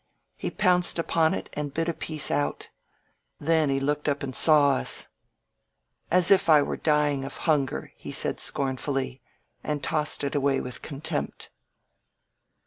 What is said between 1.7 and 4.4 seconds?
bit a piece out. Then he looked up and